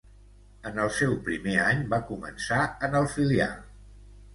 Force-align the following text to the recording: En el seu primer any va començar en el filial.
En 0.69 0.81
el 0.85 0.89
seu 1.01 1.13
primer 1.29 1.55
any 1.67 1.85
va 1.95 2.03
començar 2.11 2.61
en 2.89 3.03
el 3.05 3.15
filial. 3.19 3.59